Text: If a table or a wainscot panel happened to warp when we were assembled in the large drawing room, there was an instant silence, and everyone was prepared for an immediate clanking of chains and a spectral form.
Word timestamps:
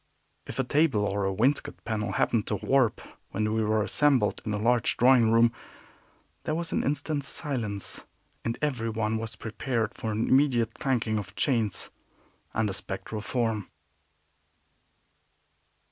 If 0.47 0.57
a 0.57 0.63
table 0.63 1.05
or 1.05 1.25
a 1.25 1.31
wainscot 1.31 1.85
panel 1.85 2.13
happened 2.13 2.47
to 2.47 2.55
warp 2.55 3.01
when 3.29 3.53
we 3.53 3.63
were 3.63 3.83
assembled 3.83 4.41
in 4.43 4.49
the 4.51 4.57
large 4.57 4.97
drawing 4.97 5.29
room, 5.31 5.53
there 6.43 6.55
was 6.55 6.71
an 6.71 6.83
instant 6.83 7.23
silence, 7.23 8.03
and 8.43 8.57
everyone 8.63 9.17
was 9.17 9.35
prepared 9.35 9.93
for 9.93 10.11
an 10.11 10.27
immediate 10.27 10.73
clanking 10.73 11.19
of 11.19 11.35
chains 11.35 11.91
and 12.51 12.67
a 12.67 12.73
spectral 12.73 13.21
form. 13.21 13.67